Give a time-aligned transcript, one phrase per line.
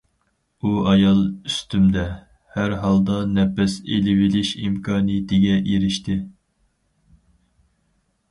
[0.59, 1.19] ئۇ ئايال
[1.49, 2.05] ئۈستۈمدە،
[2.55, 6.17] ھەر ھالدا نەپەس ئېلىۋېلىش ئىمكانىيىتىگە ئېرىشتى.